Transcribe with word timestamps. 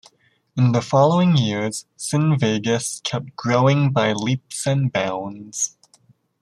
In 0.57 0.71
the 0.71 0.81
following 0.81 1.37
years, 1.37 1.85
CineVegas 1.95 3.03
kept 3.03 3.35
growing 3.35 3.91
by 3.91 4.13
leaps 4.13 4.65
and 4.65 4.91
bounds. 4.91 5.77